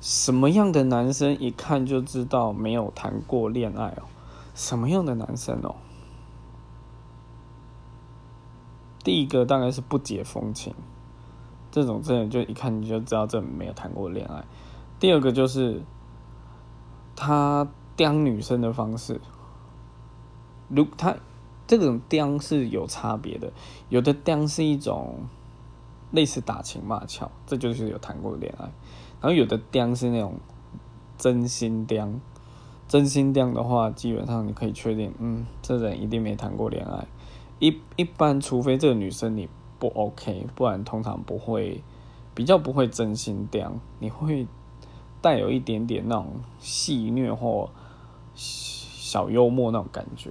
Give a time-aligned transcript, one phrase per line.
[0.00, 4.04] 什么样的男生一看就知道没有谈过恋爱哦？
[4.54, 5.74] 什么样的男生哦？
[9.02, 10.74] 第一个大概是不解风情，
[11.70, 14.44] 这种真的就一看你就知道这没有谈过恋爱。
[15.00, 15.82] 第二个就是
[17.16, 19.20] 他刁女生的方式，
[20.68, 21.16] 如他
[21.66, 23.52] 这种刁是有差别的，
[23.88, 25.26] 有的刁是一种
[26.10, 28.64] 类似打情骂俏，这就是有谈过恋爱。
[29.20, 30.34] 然后有的刁是那种
[31.16, 32.08] 真心刁，
[32.86, 37.06] 真心刁的话，基本上你可以确定，嗯，这人一定没谈过恋爱。
[37.58, 41.82] 一一般，除非这个女生你不 OK，不然通常不会，
[42.34, 44.46] 比较不会真心刁，你会
[45.20, 47.68] 带有一点点那种戏谑或
[48.34, 50.30] 小幽默那种感觉。